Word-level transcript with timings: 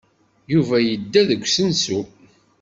Yuba 0.53 0.77
yedda 0.85 1.21
seg 1.29 1.41
usensu. 1.45 1.99